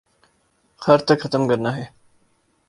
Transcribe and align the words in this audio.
خر 0.81 0.97
تک 1.07 1.19
ختم 1.23 1.47
کرتا 1.47 1.71
ہے 1.77 1.85